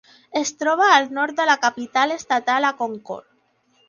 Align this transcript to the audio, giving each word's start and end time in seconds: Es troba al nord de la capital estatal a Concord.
Es 0.39 0.51
troba 0.61 0.85
al 0.93 1.03
nord 1.17 1.37
de 1.41 1.45
la 1.49 1.55
capital 1.65 2.13
estatal 2.15 2.65
a 2.71 2.73
Concord. 2.81 3.29